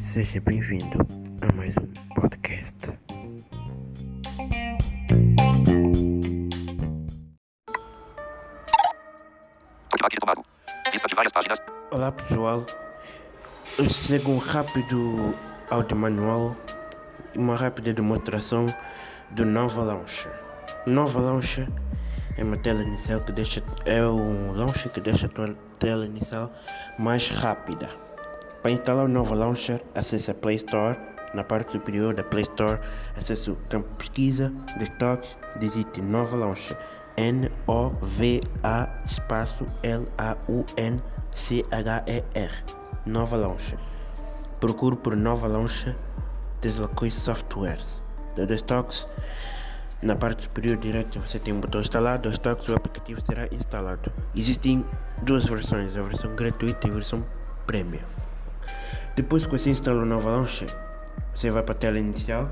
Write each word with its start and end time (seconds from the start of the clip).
Seja 0.00 0.40
bem-vindo 0.40 0.98
a 1.40 1.56
mais 1.56 1.74
um 1.78 1.86
podcast. 2.14 2.92
Páginas. 11.32 11.58
Olá 11.92 12.12
pessoal, 12.12 12.66
eu 13.78 13.88
sigo 13.88 14.32
um 14.32 14.38
rápido 14.38 15.34
áudio 15.70 15.96
manual 15.96 16.56
e 17.34 17.38
uma 17.38 17.56
rápida 17.56 17.94
demonstração 17.94 18.66
do 19.30 19.46
Nova 19.46 19.82
Launcher. 19.82 20.32
Nova 20.86 21.20
Launcher 21.20 21.68
é 22.38 22.44
uma 22.44 22.56
tela 22.56 22.82
inicial 22.82 23.20
que 23.20 23.32
deixa 23.32 23.62
é 23.84 24.00
um 24.02 24.52
launcher 24.52 24.90
que 24.90 25.00
deixa 25.00 25.26
a 25.26 25.28
tua 25.28 25.54
tela 25.78 26.06
inicial 26.06 26.50
mais 26.98 27.28
rápida. 27.28 27.90
Para 28.62 28.70
instalar 28.70 29.04
o 29.04 29.08
Nova 29.08 29.34
Launcher, 29.34 29.82
acesse 29.94 30.30
a 30.30 30.34
Play 30.34 30.56
Store. 30.56 30.96
Na 31.34 31.44
parte 31.44 31.72
superior 31.72 32.14
da 32.14 32.22
Play 32.22 32.42
Store, 32.42 32.80
acesse 33.16 33.50
o 33.50 33.56
campo 33.68 33.94
pesquisa, 33.96 34.50
destaques, 34.78 35.36
digite 35.58 36.00
Nova 36.00 36.36
Launcher. 36.36 36.76
N-O-V-A 37.16 38.88
espaço 39.04 39.66
L-A-U-N-C-H-E-R. 39.82 40.64
Nova 43.06 43.36
Launcher. 43.36 43.78
Procure 44.60 44.96
por 44.96 45.16
Nova 45.16 45.48
Launcher 45.48 45.96
Deslocate 46.60 47.10
Softwares. 47.10 48.00
Da 48.36 48.44
destaques, 48.44 49.06
na 50.00 50.14
parte 50.14 50.44
superior 50.44 50.76
direita 50.76 51.18
você 51.18 51.38
tem 51.38 51.52
um 51.52 51.60
botão 51.60 51.80
instalar, 51.80 52.18
dois 52.18 52.38
toques 52.38 52.68
o 52.68 52.74
aplicativo 52.74 53.20
será 53.20 53.48
instalado. 53.50 54.12
Existem 54.34 54.84
duas 55.22 55.44
versões, 55.44 55.96
a 55.96 56.02
versão 56.02 56.34
gratuita 56.36 56.86
e 56.86 56.90
a 56.90 56.94
versão 56.94 57.26
premium. 57.66 58.00
Depois 59.16 59.44
que 59.44 59.50
você 59.50 59.70
instala 59.70 60.02
o 60.02 60.06
Nova 60.06 60.30
Launcher, 60.30 60.68
você 61.34 61.50
vai 61.50 61.62
para 61.64 61.74
a 61.74 61.78
tela 61.78 61.98
inicial. 61.98 62.48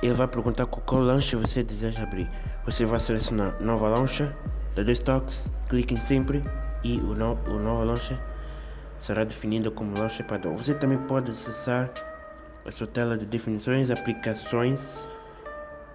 Ele 0.00 0.14
vai 0.14 0.28
perguntar 0.28 0.66
qual 0.66 1.00
launcher 1.00 1.38
você 1.38 1.64
deseja 1.64 2.04
abrir. 2.04 2.30
Você 2.64 2.84
vai 2.84 3.00
selecionar 3.00 3.56
Nova 3.60 3.88
Launcher, 3.88 4.32
da 4.76 4.84
dois 4.84 5.00
toques, 5.00 5.50
clique 5.68 5.94
em 5.94 6.00
sempre 6.00 6.42
e 6.84 6.98
o, 7.00 7.14
no, 7.14 7.32
o 7.48 7.58
Nova 7.58 7.82
Launcher 7.82 8.16
será 9.00 9.24
definido 9.24 9.72
como 9.72 9.98
Launcher 9.98 10.24
padrão. 10.26 10.54
Você 10.56 10.74
também 10.74 10.98
pode 10.98 11.32
acessar 11.32 11.90
a 12.64 12.70
sua 12.70 12.86
tela 12.86 13.16
de 13.16 13.26
definições, 13.26 13.90
aplicações, 13.90 15.08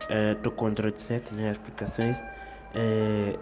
estou 0.09 0.53
uh, 0.53 0.67
Android 0.67 1.01
7, 1.01 1.33
né, 1.35 1.51
aplicações, 1.51 2.17
uh, 2.17 3.39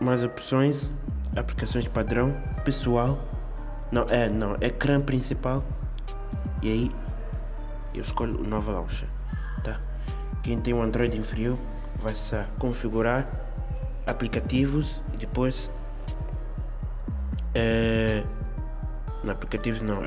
mais 0.00 0.24
opções, 0.24 0.90
aplicações 1.36 1.86
padrão, 1.88 2.36
pessoal, 2.64 3.18
não, 3.90 4.04
é, 4.08 4.28
não, 4.28 4.54
ecrã 4.60 5.00
principal, 5.00 5.64
e 6.62 6.70
aí 6.70 6.90
eu 7.94 8.02
escolho 8.02 8.40
o 8.40 8.46
Nova 8.46 8.72
Launcher, 8.72 9.08
tá? 9.62 9.80
Quem 10.42 10.58
tem 10.58 10.74
um 10.74 10.82
Android 10.82 11.16
inferior 11.16 11.58
vai 12.00 12.14
se 12.14 12.36
configurar 12.58 13.28
aplicativos 14.06 15.02
e 15.12 15.16
depois 15.16 15.70
uh, 17.56 18.26
no 19.24 19.32
aplicativos 19.32 19.82
não, 19.82 20.02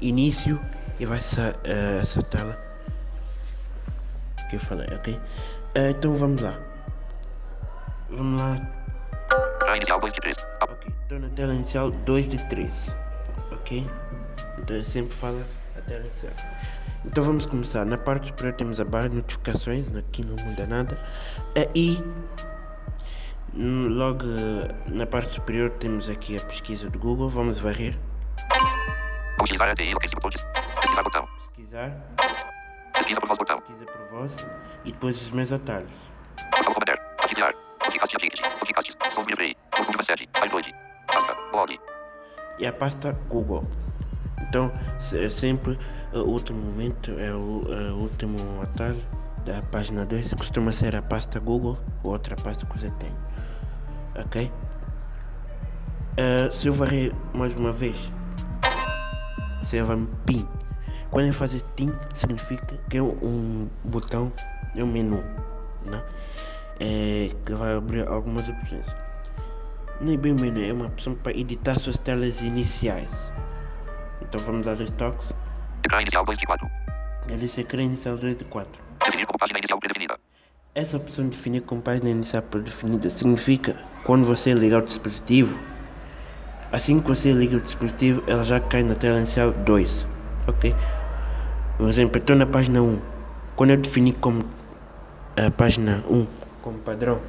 início 0.00 0.60
e 0.98 1.06
vai 1.06 1.20
ser 1.20 1.54
uh, 1.54 2.00
essa 2.00 2.22
tela 2.22 2.58
que 4.48 4.56
eu 4.56 4.60
falei, 4.60 4.86
ok? 4.94 5.14
Uh, 5.14 5.90
então 5.90 6.14
vamos 6.14 6.42
lá. 6.42 6.58
Vamos 8.10 8.40
lá. 8.40 8.56
Tela 9.60 9.76
inicial 9.76 10.00
2 10.00 10.14
de 10.14 10.20
3. 10.20 10.36
Ok, 10.62 10.94
estou 11.02 11.18
na 11.18 11.28
tela 11.30 11.54
inicial 11.54 11.90
2 11.90 12.28
de 12.28 12.38
3. 12.48 12.96
Ok? 13.52 13.86
Então 14.58 14.76
eu 14.76 14.84
sempre 14.84 15.14
falo 15.14 15.44
a 15.76 15.80
tela 15.82 16.00
inicial. 16.00 16.32
Então 17.04 17.22
vamos 17.22 17.46
começar. 17.46 17.84
Na 17.84 17.98
parte 17.98 18.28
superior 18.28 18.54
temos 18.54 18.80
a 18.80 18.84
barra 18.84 19.08
de 19.08 19.16
notificações, 19.16 19.94
aqui 19.94 20.24
não 20.24 20.36
muda 20.44 20.66
nada. 20.66 20.98
Uh, 21.56 21.70
e 21.74 22.02
logo 23.54 24.24
na 24.86 25.06
parte 25.06 25.34
superior 25.34 25.70
temos 25.70 26.08
aqui 26.08 26.36
a 26.36 26.40
pesquisa 26.40 26.90
do 26.90 26.98
Google. 26.98 27.28
Vamos 27.28 27.58
varrer. 27.60 27.98
Pesquisar. 31.38 31.92
Pesquisa 33.08 33.20
por 33.22 33.28
voz 33.28 33.38
botão. 33.38 33.60
Pesquisa 33.62 33.86
por 33.86 34.18
voz 34.18 34.48
e 34.84 34.92
depois 34.92 35.22
os 35.22 35.30
meus 35.30 35.50
atalhos. 35.50 35.90
Ativar. 37.24 37.54
Podcast. 37.78 38.42
Podcast. 38.58 38.92
Som. 38.92 38.98
Consumo 39.02 39.96
iPod. 40.44 40.74
Pasta. 41.06 41.36
Blog. 41.50 41.80
E 42.58 42.66
a 42.66 42.72
pasta 42.72 43.12
Google. 43.30 43.64
Então, 44.42 44.70
é 45.14 45.28
sempre 45.30 45.78
o 46.12 46.18
último 46.18 46.60
momento, 46.62 47.12
é 47.18 47.32
o, 47.32 47.62
é 47.72 47.92
o 47.92 47.96
último 47.96 48.60
atalho 48.62 49.00
da 49.46 49.62
página 49.62 50.04
2. 50.04 50.34
Costuma 50.34 50.70
ser 50.70 50.94
a 50.94 51.00
pasta 51.00 51.40
Google 51.40 51.78
ou 52.04 52.12
outra 52.12 52.36
pasta 52.36 52.66
que 52.66 52.78
você 52.78 52.90
tem. 52.92 53.12
Ok? 54.22 54.52
Uh, 56.12 56.52
se 56.52 56.68
eu 56.68 56.74
varrer 56.74 57.12
mais 57.32 57.54
uma 57.54 57.72
vez, 57.72 57.96
você 59.62 59.82
vai 59.82 59.96
PIN. 60.26 60.46
Quando 61.10 61.24
ele 61.24 61.32
faz 61.32 61.62
PIN, 61.74 61.92
significa 62.12 62.76
que 62.90 62.98
é 62.98 63.02
um 63.02 63.68
botão, 63.84 64.32
é 64.76 64.84
um 64.84 64.86
menu, 64.86 65.24
né? 65.86 66.02
É, 66.78 67.30
que 67.44 67.54
vai 67.54 67.74
abrir 67.74 68.06
algumas 68.06 68.48
opções. 68.48 68.86
Nem 70.00 70.18
bem 70.18 70.34
menu, 70.34 70.62
é 70.62 70.72
uma 70.72 70.86
opção 70.86 71.14
para 71.14 71.32
editar 71.32 71.78
suas 71.78 71.96
telas 71.98 72.40
iniciais. 72.42 73.32
Então 74.20 74.40
vamos 74.42 74.66
dar 74.66 74.76
dois 74.76 74.90
toques. 74.92 75.32
Ecrã 75.84 76.02
inicial 76.02 76.24
2 76.24 76.38
de 76.38 76.46
4. 76.46 76.70
Ele 77.28 77.38
disse 77.38 77.60
ecrã 77.62 77.82
inicial 77.82 78.16
2 78.16 78.36
de 78.36 78.44
4. 78.44 78.82
Definir 79.04 79.26
como 79.26 79.38
página 79.38 79.58
inicial 79.58 79.80
predefinida. 79.80 80.18
Essa 80.74 80.96
opção 80.98 81.24
de 81.24 81.36
definir 81.36 81.62
como 81.62 81.80
página 81.80 82.10
inicial 82.10 82.42
predefinida 82.42 83.08
significa 83.08 83.74
quando 84.04 84.26
você 84.26 84.52
ligar 84.52 84.82
o 84.82 84.86
dispositivo, 84.86 85.58
assim 86.70 87.00
que 87.00 87.08
você 87.08 87.32
liga 87.32 87.56
o 87.56 87.60
dispositivo, 87.60 88.22
ela 88.26 88.44
já 88.44 88.60
cai 88.60 88.82
na 88.82 88.94
tela 88.94 89.18
inicial 89.18 89.50
2. 89.50 90.06
Ok? 90.46 90.74
Por 91.78 91.88
exemplo, 91.88 92.18
estou 92.18 92.34
na 92.34 92.44
página 92.44 92.82
1. 92.82 92.98
Quando 93.54 93.70
eu 93.70 93.76
definir 93.76 94.14
como 94.14 94.44
a 95.36 95.48
página 95.50 96.02
1 96.10 96.26
como 96.60 96.78
padrão, 96.78 97.20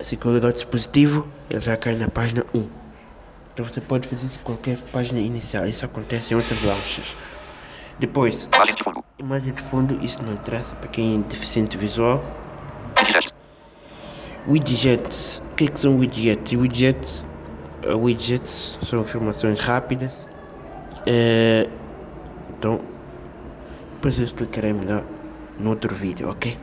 assim 0.00 0.16
que 0.16 0.24
eu 0.24 0.32
ligar 0.32 0.50
o 0.50 0.52
dispositivo, 0.52 1.26
ele 1.50 1.60
já 1.60 1.76
cai 1.76 1.96
na 1.96 2.08
página 2.08 2.46
1. 2.54 2.64
Então 3.52 3.66
você 3.66 3.80
pode 3.80 4.06
fazer 4.06 4.26
isso 4.26 4.38
em 4.38 4.44
qualquer 4.44 4.78
página 4.92 5.18
inicial. 5.18 5.66
Isso 5.66 5.84
acontece 5.84 6.32
em 6.32 6.36
outras 6.36 6.62
launchers. 6.62 7.16
Depois, 7.98 8.48
Imagem 9.18 9.52
de 9.52 9.62
fundo. 9.62 9.98
isso 10.00 10.22
não 10.22 10.32
interessa 10.32 10.74
para 10.76 10.88
quem 10.88 11.16
é 11.16 11.18
deficiente 11.28 11.76
visual. 11.76 12.24
Widgets. 14.48 15.42
O 15.52 15.54
que, 15.54 15.64
é 15.64 15.68
que 15.68 15.78
são 15.78 15.98
widgets? 15.98 16.52
Widgets, 16.52 17.24
uh, 17.84 17.96
widgets 17.96 18.78
são 18.82 19.00
informações 19.00 19.60
rápidas. 19.60 20.28
Eh, 21.06 21.68
então, 22.50 22.80
depois 24.02 24.18
eu 24.18 24.24
explicarei 24.24 24.72
melhor 24.72 25.04
no 25.60 25.70
outro 25.70 25.94
vídeo, 25.94 26.28
ok? 26.28 26.58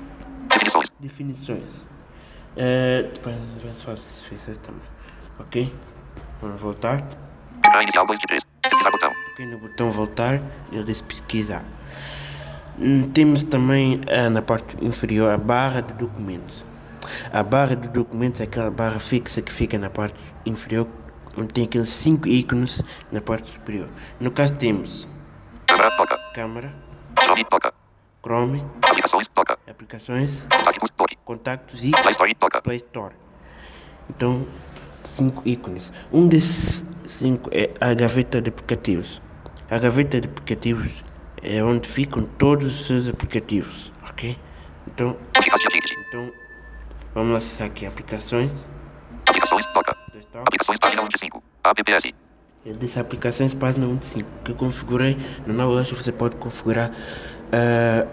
Definições. 0.49 0.89
Definições. 0.99 1.85
Eh, 2.57 3.09
depois 3.13 3.33
vamos 3.63 3.81
fazer 3.81 4.01
as 4.01 4.05
definições 4.23 4.57
também, 4.57 4.81
ok? 5.39 5.73
Vamos 6.41 6.59
voltar. 6.59 7.01
Ecrã 7.65 7.83
inicial 7.83 8.05
2 8.07 8.19
de 8.19 8.27
3. 8.27 8.43
Pesquisar 8.61 8.91
botão. 8.91 9.09
Cliquei 9.27 9.45
no 9.45 9.59
botão 9.59 9.89
voltar 9.89 10.41
e 10.69 10.75
ele 10.75 10.83
diz 10.83 10.99
pesquisar. 11.01 11.63
Hum, 12.77 13.09
Temos 13.13 13.45
também 13.45 14.01
ah, 14.09 14.29
na 14.29 14.41
parte 14.41 14.75
inferior 14.83 15.31
a 15.31 15.37
barra 15.37 15.79
de 15.79 15.93
documentos. 15.93 16.65
A 17.31 17.41
barra 17.41 17.77
de 17.77 17.87
documentos 17.87 18.41
é 18.41 18.43
aquela 18.43 18.69
barra 18.69 18.99
fixa 18.99 19.41
que 19.41 19.53
fica 19.53 19.79
na 19.79 19.89
parte 19.89 20.19
inferior, 20.45 20.89
onde 21.37 21.53
tem 21.53 21.63
aqueles 21.63 21.87
cinco 21.87 22.27
ícones 22.27 22.83
na 23.13 23.21
parte 23.21 23.49
superior. 23.49 23.87
No 24.19 24.29
caso 24.29 24.53
temos 24.55 25.07
Câmera. 25.67 26.19
Câmera, 26.33 26.88
Chrome. 27.19 27.45
Toca. 27.45 27.73
Chrome, 28.21 28.65
Aplicações. 28.81 29.27
Toca. 29.33 29.57
aplicações, 29.67 30.43
Contactos. 30.49 30.89
Toque. 30.97 31.17
contactos 31.23 31.83
e 31.83 31.91
Play 31.91 32.11
Store. 32.11 32.35
Toca. 32.35 32.61
Play 32.61 32.77
Store. 32.77 33.13
Então, 34.09 34.45
cinco 35.05 35.41
ícones. 35.45 35.93
Um 36.11 36.27
desses 36.27 36.85
cinco 37.03 37.49
é 37.53 37.69
a 37.79 37.93
gaveta 37.93 38.41
de 38.41 38.49
aplicativos. 38.49 39.21
A 39.69 39.77
gaveta 39.77 40.19
de 40.19 40.27
aplicativos 40.27 41.03
é 41.41 41.63
onde 41.63 41.87
ficam 41.87 42.23
todos 42.23 42.79
os 42.79 42.87
seus 42.87 43.07
aplicativos, 43.07 43.91
ok? 44.09 44.37
Então, 44.87 45.15
então 46.07 46.31
vamos 47.13 47.31
lá 47.31 47.37
acessar 47.37 47.67
aqui 47.67 47.85
aplicações. 47.85 48.65
Aplicações. 49.27 49.65
Toca. 49.73 49.95
Aplicações. 50.33 50.79
Página 50.79 51.03
1 51.03 51.07
de 51.09 51.19
5. 51.19 51.43
APPS. 51.63 52.28
Ele 52.65 52.77
disse 52.77 52.99
aplicações 52.99 53.53
página 53.53 53.87
1 53.87 53.97
de 53.97 54.05
5 54.05 54.29
que 54.43 54.51
eu 54.51 54.55
configurei. 54.55 55.17
No 55.47 55.53
novo 55.53 55.73
launcher 55.73 55.95
você 55.95 56.11
pode 56.11 56.35
configurar 56.35 56.91
ah, 57.51 58.05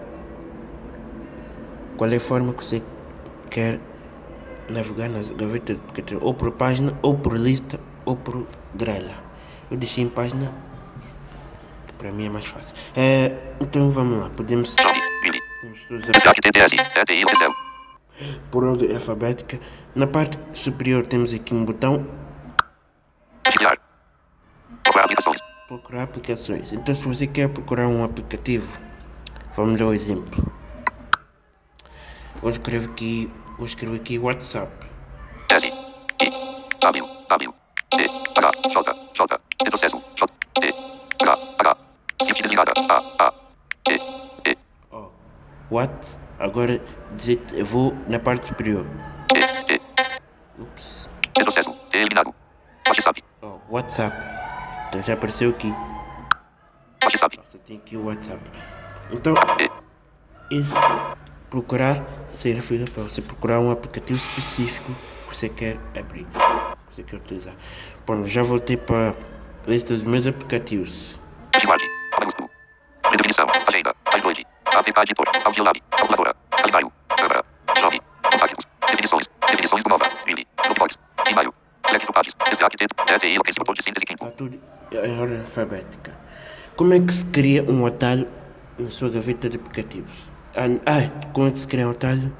qual 1.97 2.09
é 2.09 2.15
a 2.15 2.19
forma 2.19 2.53
que 2.53 2.65
você 2.65 2.81
quer 3.49 3.79
navegar 4.69 5.09
na 5.09 5.19
gaveta 5.35 5.73
de 5.73 5.79
aplicativo 5.79 6.23
ou 6.23 6.33
por 6.33 6.51
página, 6.51 6.97
ou 7.01 7.17
por 7.17 7.37
lista, 7.37 7.79
ou 8.05 8.15
por 8.15 8.47
grelha. 8.75 9.15
Eu 9.69 9.77
deixei 9.77 10.03
em 10.03 10.09
página, 10.09 10.51
que 11.87 11.93
para 11.93 12.11
mim 12.11 12.27
é 12.27 12.29
mais 12.29 12.45
fácil. 12.45 12.73
É, 12.95 13.35
então 13.59 13.89
vamos 13.89 14.19
lá, 14.19 14.29
podemos, 14.29 14.69
Excel. 14.69 14.85
por 18.51 18.63
ordem 18.63 18.93
alfabética. 18.93 19.59
Na 19.95 20.07
parte 20.07 20.37
superior 20.53 21.05
temos 21.05 21.33
aqui 21.33 21.53
um 21.53 21.65
botão. 21.65 22.05
Procurar 24.87 25.03
aplicações. 25.03 25.41
procurar 25.67 26.03
aplicações. 26.03 26.73
Então 26.73 26.95
se 26.95 27.03
você 27.03 27.27
quer 27.27 27.49
procurar 27.49 27.87
um 27.87 28.03
aplicativo, 28.03 28.79
vamos 29.55 29.79
um 29.81 29.93
exemplo. 29.93 30.51
Vou 32.41 32.51
escrever 32.51 32.89
aqui, 32.89 33.29
vou 33.57 33.65
escrever 33.65 33.97
aqui 33.97 34.17
WhatsApp. 34.17 34.71
S. 35.51 35.65
I. 35.65 36.31
W. 36.79 37.05
W. 37.29 37.53
T. 37.89 37.97
H. 38.37 38.51
J. 38.69 38.93
J. 39.13 39.39
Retrocesso. 39.63 40.03
J. 40.15 40.27
T. 40.53 40.73
H. 41.21 41.37
H. 41.59 41.77
Shift 42.23 42.41
desligada. 42.43 42.71
A. 42.89 43.27
A. 43.27 43.33
Ó, 44.91 45.09
what? 45.69 46.17
Agora 46.39 46.81
eu 47.53 47.65
vou 47.65 47.93
na 48.07 48.19
parte 48.19 48.47
superior. 48.47 48.85
Ups. 50.59 51.09
Ó, 53.41 53.57
WhatsApp. 53.69 54.36
Então 54.87 55.03
já 55.03 55.13
apareceu 55.13 55.49
aqui. 55.49 55.73
WhatsApp. 57.03 57.39
Só 57.51 57.57
tem 57.59 57.77
aqui 57.77 57.97
o 57.97 58.05
WhatsApp. 58.05 58.41
Então, 59.11 59.33
isso 60.51 60.75
procurar 61.49 62.03
significa 62.33 62.85
para 62.91 63.03
você 63.03 63.21
procurar 63.21 63.59
um 63.59 63.71
aplicativo 63.71 64.19
específico 64.19 64.91
que 65.29 65.35
você 65.35 65.49
quer 65.49 65.77
abrir, 65.97 66.25
que 66.25 66.95
você 66.95 67.03
quer 67.03 67.17
utilizar. 67.17 67.55
Bom, 68.05 68.25
já 68.25 68.43
voltei 68.43 68.77
para 68.77 69.09
a 69.65 69.69
lista 69.69 69.93
dos 69.93 70.03
meus 70.03 70.27
aplicativos. 70.27 71.19
Redefinição. 73.11 73.47
Agenda. 73.67 73.95
APK 74.75 75.01
Editor. 75.01 75.25
Audiolab. 75.45 75.81
Calculadora. 75.91 76.35
Calendário. 76.51 76.91
Câmera. 77.09 77.45
Jovem. 77.79 78.01
Contactos. 78.23 78.65
Definições. 78.89 79.25
Definições 79.49 79.83
do 79.83 79.89
Nova. 79.89 80.05
Billy. 80.25 80.47
Dropbox. 80.63 80.95
E-mail. 81.29 81.53
Destaque 82.49 82.77
T. 82.77 82.85
ETI. 83.13 83.37
Location. 83.37 83.59
Motor 83.59 83.75
de 83.75 83.83
síntese 83.83 84.05
ordem 84.43 85.39
alfabética. 85.39 86.13
Como 86.75 86.93
é 86.93 86.99
que 86.99 87.11
se 87.11 87.25
cria 87.25 87.63
um 87.63 87.85
atalho 87.85 88.27
na 88.77 88.89
sua 88.91 89.09
gaveta 89.09 89.49
de 89.49 89.57
aplicativos? 89.57 90.29
Ah, 90.55 91.09
como 91.33 91.47
é 91.47 91.51
que 91.51 91.59
se 91.59 91.67
cria 91.67 91.87
um 91.87 91.91
atalho 91.91 92.31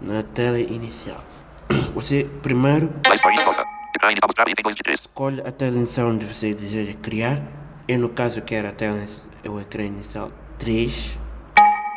na 0.00 0.22
tela 0.22 0.58
inicial? 0.58 1.24
Você 1.94 2.28
primeiro 2.42 2.86
My 3.08 3.16
Story. 3.16 3.36
Nota. 3.36 3.64
Ecrã 3.96 4.10
inicial 4.10 4.28
mostrar 4.28 4.50
item 4.50 4.62
2 4.62 4.76
de 4.76 4.82
3. 4.82 5.00
escolhe 5.00 5.40
a 5.40 5.50
tela 5.50 5.76
inicial 5.76 6.08
onde 6.08 6.26
você 6.26 6.54
deseja 6.54 6.92
criar. 7.00 7.40
Eu, 7.88 7.98
no 7.98 8.10
caso, 8.10 8.42
quero 8.42 8.68
a 8.68 8.72
tela, 8.72 9.02
o 9.48 9.58
ecrã 9.58 9.84
inicial 9.84 10.30
3. 10.58 11.18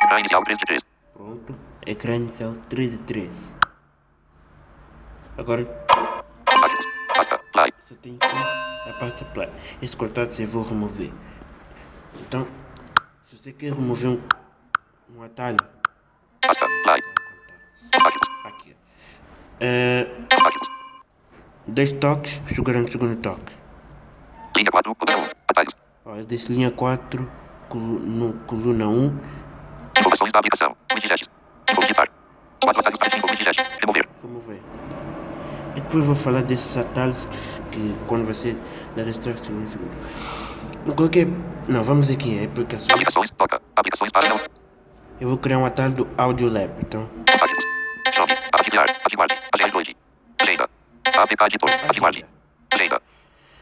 Ecrã 0.04 0.20
inicial 0.20 0.42
3 0.44 0.58
de 0.58 0.64
3. 0.64 0.82
Pronto. 1.14 1.54
Ecrã 1.86 2.16
inicial 2.16 2.54
3 2.70 2.90
de 2.92 2.96
3. 2.98 3.28
Agora. 5.36 5.89
Pasta. 7.20 7.38
Play. 7.52 7.72
você 7.84 7.94
tem 7.96 8.16
aqui 8.18 8.88
a 8.88 8.92
pasta 8.98 9.24
play. 9.26 9.48
Esse 9.82 9.94
cortado 9.94 10.32
eu 10.38 10.46
vou 10.46 10.62
remover. 10.64 11.12
Então, 12.20 12.46
se 13.26 13.36
você 13.36 13.52
quer 13.52 13.72
remover 13.74 14.08
um, 14.08 14.20
um 15.14 15.22
atalho, 15.22 15.58
Pasta. 16.40 16.64
Play. 16.84 17.00
Aqui. 18.44 18.74
É, 19.60 20.06
dois 21.66 21.92
toques, 21.92 22.40
segurando 22.46 22.88
o 22.88 22.90
segundo 22.90 23.20
toque. 23.20 23.52
Linha 24.56 24.70
4. 24.70 24.94
Coluna 24.94 25.18
1. 25.26 25.30
Atalhos. 25.48 25.74
Eu 26.06 26.24
desço 26.24 26.52
linha 26.52 26.70
4, 26.70 27.30
colu- 27.68 27.98
no, 28.00 28.32
coluna 28.46 28.88
1. 28.88 29.18
Informações 29.98 30.32
da 30.32 30.38
aplicação. 30.38 30.74
Widgets. 30.94 31.28
Info 31.70 31.80
digitar. 31.82 32.08
4 32.64 32.80
atalhos 32.80 32.98
para 32.98 33.30
widget. 33.30 33.56
Remover. 33.80 34.08
remover. 34.22 34.60
Depois 35.90 36.06
vou 36.06 36.14
falar 36.14 36.44
desses 36.44 36.76
atalhos 36.76 37.26
que, 37.26 37.80
que 37.80 37.94
quando 38.06 38.24
você 38.24 38.56
segundo 39.38 39.68
segundo. 39.68 39.90
Eu 40.86 40.94
coloquei. 40.94 41.26
Não, 41.66 41.82
vamos 41.82 42.08
aqui 42.08 42.30
em 42.30 42.44
aplicações. 42.44 42.92
Aplicações. 42.92 43.28
Nota. 43.36 43.60
Aplicações 43.74 44.12
para 44.12 44.28
não. 44.28 44.40
Eu 45.20 45.30
vou 45.30 45.36
criar 45.36 45.58
um 45.58 45.64
atalho 45.64 45.92
do 45.92 46.08
Audiolab. 46.16 46.70
Então, 46.80 47.10
Contactos. 47.28 47.64
Jovem. 48.16 48.36
Arquivar. 48.52 48.86
Arquivard. 49.02 49.34
Agenda 49.52 49.72
2. 49.72 49.88
Agenda. 50.40 50.70
APK 51.06 51.44
Editor. 51.46 51.70
Agenda. 51.88 52.28
Agenda. 52.72 53.02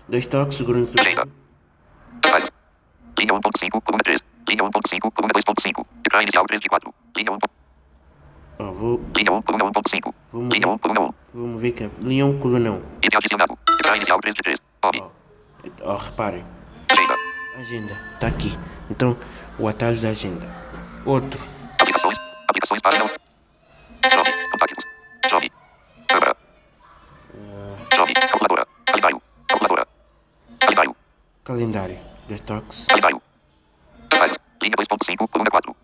Dois 0.06 0.26
toques, 0.26 0.58
segurando 0.58 0.84
o 0.84 0.86
segundo. 0.86 1.32
Atalhos. 2.26 2.50
Linha 3.18 3.32
1.5, 3.32 3.80
coluna 3.82 4.04
3. 4.04 4.20
Linha 4.46 4.64
1.5, 4.64 5.12
coluna 5.14 5.32
2.5. 5.32 5.86
Ecrã 6.04 6.22
inicial 6.24 6.44
3 6.46 6.60
de 6.60 6.68
4. 6.68 6.94
Linha 7.16 7.32
1. 7.32 7.38
Ó, 8.58 8.72
vou, 8.72 9.00
Linha 9.16 9.32
1, 9.32 9.42
coluna 9.42 9.64
1.5. 9.66 10.14
vou, 10.32 10.42
Linha 10.42 10.66
mover, 10.66 10.74
1, 10.74 10.78
coluna 10.78 11.00
1. 11.00 11.14
vou 11.34 11.46
mover 11.46 11.72
aqui. 11.72 11.90
Linha 12.00 12.26
1, 12.26 12.38
coluna 12.40 12.70
1. 12.72 12.82
Item 13.02 13.18
adicionado. 13.18 13.58
Ecrã 13.78 13.96
inicial 13.96 14.20
3 14.20 14.34
de 14.34 14.42
3. 14.42 14.58
Hobby. 14.82 15.00
Ó, 15.00 15.10
ó, 15.92 15.96
reparem. 15.96 16.44
Agenda. 16.90 17.14
Agenda. 17.58 17.94
Tá 18.18 18.26
aqui. 18.26 18.58
Então, 18.90 19.16
o 19.58 19.68
atalho 19.68 20.00
da 20.00 20.08
agenda. 20.08 20.46
Outro. 21.04 21.40
Aplicações. 21.80 22.18
Aplicações 22.48 22.80
para. 22.82 22.96
Jovem. 22.96 24.32
Contactos. 24.50 24.84
Jovem. 25.30 25.50
Câmera. 26.08 26.36
Jovem. 27.94 28.14
Calculadora. 28.14 28.66
Calendário. 28.86 29.22
Calculadora. 29.46 29.88
Calendário. 30.58 30.96
Calendário. 31.44 31.98
Toques. 32.44 32.86
Calendário. 32.86 33.22
Atalhos. 34.06 34.38
Linha 34.60 34.76
2.5, 34.76 35.28
coluna 35.28 35.50
4. 35.50 35.76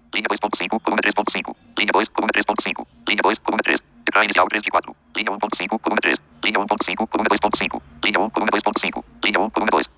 Linha 0.55 0.69
2.5, 0.69 0.81
coluna 0.81 1.03
3.5. 1.03 1.57
Linha 1.79 1.93
2, 1.93 2.09
coluna 2.11 2.33
3.5. 2.33 2.87
Linha 3.09 3.23
2, 3.23 3.39
coluna 3.39 3.63
3. 3.63 3.81
Ecrã 4.07 4.25
inicial 4.25 4.49
3 4.49 4.63
de 4.63 4.71
4. 4.71 4.97
Linha 5.17 5.31
1.5, 5.33 5.81
coluna 5.81 6.01
3. 6.01 6.19
Linha 6.45 6.59
1.5, 6.61 7.09
coluna 7.09 7.29
2.5. 7.29 7.83
Linha 8.05 8.21
1, 8.21 8.31
coluna 8.31 8.53
2.5. 8.53 9.05
Linha 9.25 9.41
1, 9.41 9.51
coluna 9.51 9.71
2. 9.71 9.91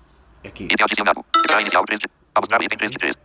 Aqui. 0.45 0.63
Item 0.65 0.85
adicionado. 0.85 1.25
Ecrã 1.43 1.61
inicial 1.61 1.85
3 1.85 1.99
de... 1.99 2.07
Mostrar 2.39 2.63
item 2.63 2.77
3 2.77 2.91
de 2.91 2.97
3. 2.97 3.15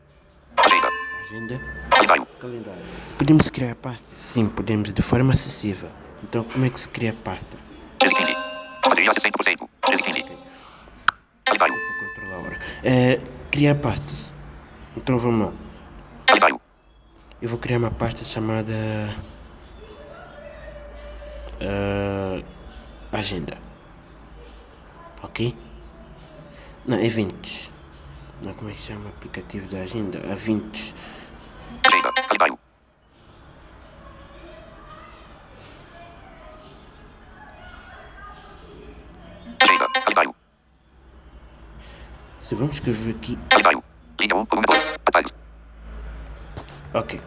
Agenda. 0.56 0.88
Agenda. 1.24 1.60
Calendário. 1.90 2.26
Calendário. 2.40 2.82
Podemos 3.18 3.48
criar 3.50 3.74
pasta? 3.76 4.14
Sim, 4.14 4.48
podemos, 4.48 4.92
de 4.92 5.02
forma 5.02 5.32
acessível. 5.32 5.90
Então, 6.22 6.44
como 6.44 6.64
é 6.64 6.70
que 6.70 6.80
se 6.80 6.88
cria 6.88 7.12
pasta? 7.12 7.58
13 7.98 8.14
15. 8.14 8.32
Bateria 8.84 9.12
60%. 9.12 9.68
13 9.82 10.02
15. 10.02 10.38
Calendário. 11.44 11.74
Vou 11.74 12.08
controlar 12.08 12.36
a 12.36 12.46
hora. 12.46 12.58
É, 12.84 13.20
criar 13.50 13.74
pastas. 13.76 14.32
Então, 14.96 15.18
vamos 15.18 15.46
lá. 15.46 15.52
Calendário. 16.26 16.61
Eu 17.42 17.48
vou 17.48 17.58
criar 17.58 17.78
uma 17.78 17.90
pasta 17.90 18.24
chamada... 18.24 18.72
ah, 21.60 22.40
agenda. 23.10 23.58
Ok? 25.24 25.56
Não, 26.86 27.00
eventos. 27.00 27.68
Não, 28.42 28.54
como 28.54 28.70
é 28.70 28.74
que 28.74 28.80
chama 28.80 29.06
o 29.06 29.08
aplicativo 29.08 29.68
da 29.68 29.80
agenda? 29.80 30.18
Eventos. 30.18 30.94
Agenda. 31.84 32.12
Calendário. 32.12 32.58
Agenda. 39.60 39.88
Calendário. 40.00 40.34
Se 42.38 42.54
vamos 42.54 42.74
escrever 42.74 43.16
aqui... 43.16 43.36
Calendário. 43.48 43.82
Linha 44.20 44.36
1, 44.36 44.46
coluna 44.46 44.66
2. 44.70 45.00
Atalhos. 45.06 45.41
Ok. 46.94 47.20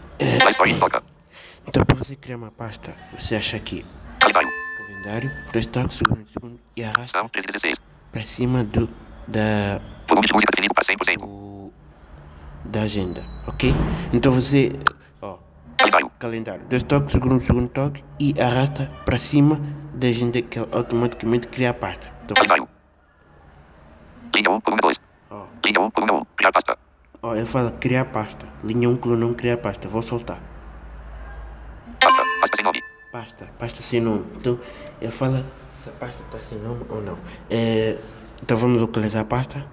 Então, 1.68 1.84
para 1.84 1.96
você 1.98 2.16
criar 2.16 2.38
uma 2.38 2.52
pasta, 2.52 2.94
você 3.18 3.36
acha 3.36 3.58
aqui 3.58 3.84
Calendário. 4.20 5.32
dois 5.52 5.66
toques, 5.68 5.98
segundo, 5.98 6.28
segundo 6.30 6.60
e 6.76 6.84
arrasta 6.84 7.20
São 7.20 7.28
13 7.30 7.48
16. 7.48 7.78
para 8.12 8.22
cima 8.22 8.64
do 8.64 8.88
da 9.28 9.82
Volume 10.08 10.28
de 10.28 10.34
música 10.34 10.52
definido 10.56 10.74
para 10.76 10.86
100%. 10.86 11.24
o, 11.24 11.74
da 12.66 12.82
agenda, 12.84 13.24
ok? 13.48 13.74
Então 14.14 14.32
você, 14.32 14.72
ó, 15.22 15.38
Calendário. 16.20 16.66
dois 16.70 16.84
toques, 16.84 17.12
segundo, 17.12 17.40
segundo 17.42 17.68
toque 17.70 18.04
e 18.20 18.40
arrasta 18.40 18.86
para 19.04 19.18
cima 19.18 19.60
da 19.96 20.08
agenda 20.08 20.40
que 20.42 20.60
ela 20.60 20.68
automaticamente 20.72 21.48
cria 21.48 21.72
a 21.72 21.74
pasta. 21.74 22.12
Então. 22.24 22.68
Linha 24.36 24.52
1, 24.52 24.62
coluna 24.62 24.82
2. 24.82 24.98
ó, 25.32 25.46
Linha 25.66 25.82
1, 25.82 25.92
coluna 25.92 26.14
1. 26.14 26.26
Criar 26.38 26.52
pasta. 26.52 26.78
Ó, 27.26 27.36
eu 27.36 27.46
falo 27.46 27.72
criar 27.74 28.06
pasta, 28.06 28.48
linha 28.64 28.90
1, 28.90 28.98
coluna 28.98 29.26
1, 29.28 29.34
criar 29.34 29.58
pasta, 29.58 29.88
vou 29.88 30.02
soltar. 30.02 30.40
Pasta. 32.00 32.24
Pasta 32.42 32.56
sem 32.56 32.64
nome. 32.66 32.82
Pasta, 33.12 33.46
pasta 33.60 33.82
sem 33.82 34.02
nome. 34.02 34.26
Então, 34.36 34.60
ele 35.02 35.12
fala 35.12 35.44
se 35.76 35.90
a 35.90 35.94
pasta 35.94 36.22
está 36.24 36.38
sem 36.40 36.58
nome 36.60 36.86
ou 36.90 37.02
não. 37.02 37.18
É, 37.50 37.98
então 38.44 38.58
vamos 38.58 38.80
localizar 38.82 39.22
a 39.22 39.26
pasta. 39.26 39.66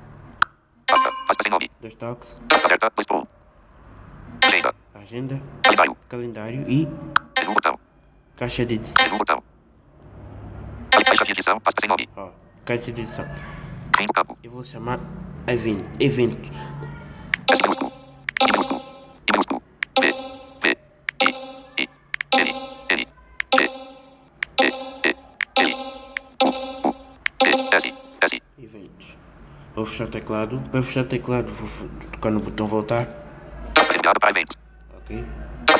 Pasta. 0.86 1.10
Pasta 1.26 1.42
sem 1.42 1.50
nome. 1.50 1.70
Dois 1.80 1.94
toques, 1.94 2.40
Pasta 2.48 2.66
aberta. 2.66 2.90
2 2.96 3.06
por 3.06 3.16
1. 3.18 3.26
Agenda. 4.44 4.74
agenda, 4.94 5.40
Calendário. 5.62 5.96
calendário 6.08 6.64
e 6.68 6.86
Menu 7.38 7.54
botão. 7.54 7.78
caixa 8.36 8.64
de 8.66 8.74
edição. 8.74 9.04
Menu 9.04 9.18
botão. 9.18 9.42
Caixa 10.90 11.24
de 11.24 11.32
edição, 11.32 11.60
pasta 11.60 11.80
sem 11.80 11.88
nome. 11.88 12.08
Ó, 12.16 12.28
caixa 12.64 12.92
de 12.92 13.00
edição. 13.00 13.24
Fim 13.96 14.06
do 14.06 14.12
campo. 14.12 14.38
Eu 14.42 14.50
vou 14.50 14.64
chamar 14.64 14.98
evento. 15.46 15.84
Evento. 16.00 16.50
Vou 29.82 29.86
fechar 29.86 30.04
o 30.04 30.10
teclado. 30.10 30.62
Para 30.70 30.82
fechar 30.84 31.00
o 31.00 31.08
teclado, 31.08 31.52
vou 31.54 31.88
tocar 32.12 32.30
no 32.30 32.38
botão 32.38 32.68
voltar. 32.68 33.08
Eventos. 34.30 34.56
Ok? 34.96 35.24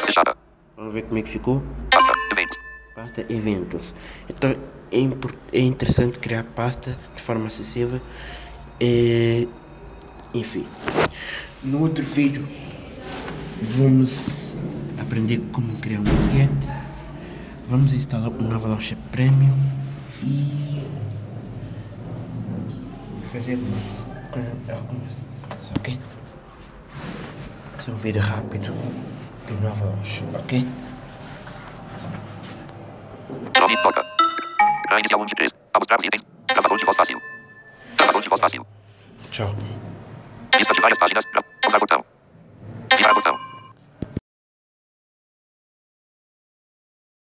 Fechada. 0.06 0.36
Vamos 0.76 0.92
ver 0.92 1.02
como 1.02 1.18
é 1.18 1.22
que 1.22 1.30
ficou. 1.30 1.62
Pasta. 1.90 2.12
Eventos. 2.32 2.58
Pasta 2.96 3.26
eventos. 3.28 3.94
Então 4.28 4.50
é, 4.50 5.56
é 5.56 5.60
interessante 5.60 6.18
criar 6.18 6.42
pasta 6.42 6.98
de 7.14 7.22
forma 7.22 7.46
acessível. 7.46 8.00
É, 8.80 9.46
enfim. 10.34 10.66
No 11.62 11.80
outro 11.82 12.04
vídeo 12.04 12.48
vamos 13.62 14.56
aprender 15.00 15.40
como 15.52 15.78
criar 15.80 16.00
um 16.00 16.04
maquete. 16.04 16.68
Vamos 17.68 17.92
instalar 17.92 18.28
uma 18.28 18.48
nova 18.48 18.68
launcher 18.68 18.98
premium 19.10 19.56
e 20.22 20.82
fazer 23.32 23.54
algumas, 23.54 24.06
co- 24.30 24.72
algumas 24.72 25.12
coisas, 25.48 25.70
ok? 25.78 25.98
Fazer 27.78 27.90
um 27.92 27.96
vídeo 27.96 28.20
rápido 28.20 28.72
de 29.46 29.52
nova 29.64 29.84
launcher, 29.86 30.24
ok? 30.34 30.66
Nome 33.60 33.76
toca. 33.82 34.04
Ecrã 34.84 34.98
inicial 34.98 35.20
1 35.22 35.26
de 35.26 35.34
3. 35.36 35.52
A 35.74 35.78
mostrar 35.78 36.00
os 36.00 36.06
itens. 36.06 36.24
Gravador 36.48 36.78
de 36.78 36.84
voz 36.84 36.96
fácil. 36.96 37.18
Gravador 37.96 38.22
de 38.22 38.28
voz 38.28 38.40
fácil. 38.40 38.66
Tchau. 39.30 39.54
Lista 40.62 40.74
de 40.74 40.80
várias 40.80 40.98
páginas. 41.00 41.24
Gra- 41.32 41.42
Usar 41.66 41.78
botão. 41.80 42.04
Virar 42.96 43.14
botão. 43.14 43.36